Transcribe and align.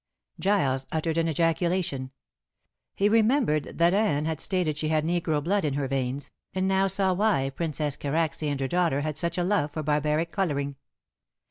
Giles 0.39 0.87
uttered 0.91 1.19
an 1.19 1.27
ejaculation. 1.29 2.09
He 2.95 3.07
remembered 3.07 3.77
that 3.77 3.93
Anne 3.93 4.25
had 4.25 4.41
stated 4.41 4.75
she 4.75 4.87
had 4.89 5.05
negro 5.05 5.43
blood 5.43 5.63
in 5.63 5.75
her 5.75 5.87
veins, 5.87 6.31
and 6.55 6.67
now 6.67 6.87
saw 6.87 7.13
why 7.13 7.51
Princess 7.51 7.97
Karacsay 7.97 8.47
and 8.47 8.59
her 8.59 8.67
daughter 8.67 9.01
had 9.01 9.15
such 9.15 9.37
a 9.37 9.43
love 9.43 9.69
for 9.71 9.83
barbaric 9.83 10.31
coloring. 10.31 10.75